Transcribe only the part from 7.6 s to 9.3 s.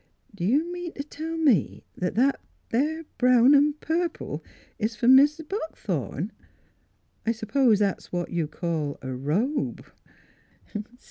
that's what you call a